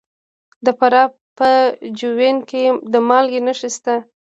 [0.65, 1.49] د فراه په
[1.99, 2.63] جوین کې
[2.93, 3.95] د مالګې نښې شته.